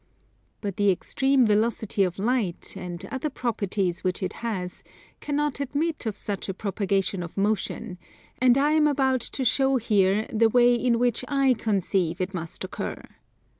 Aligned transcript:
But 0.61 0.77
the 0.77 0.89
extreme 0.89 1.45
velocity 1.45 2.01
of 2.03 2.17
Light, 2.17 2.75
and 2.75 3.05
other 3.11 3.29
properties 3.29 4.03
which 4.03 4.23
it 4.23 4.33
has, 4.41 4.83
cannot 5.19 5.59
admit 5.59 6.07
of 6.07 6.17
such 6.17 6.49
a 6.49 6.55
propagation 6.55 7.21
of 7.21 7.37
motion, 7.37 7.99
and 8.39 8.57
I 8.57 8.71
am 8.71 8.87
about 8.87 9.21
to 9.21 9.45
show 9.45 9.75
here 9.77 10.25
the 10.33 10.49
way 10.49 10.73
in 10.73 10.97
which 10.97 11.23
I 11.27 11.53
conceive 11.53 12.19
it 12.19 12.33
must 12.33 12.63
occur. 12.63 13.03